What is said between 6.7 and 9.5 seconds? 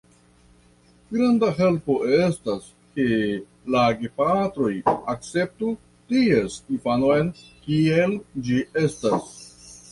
infanon, kiel ĝi estas.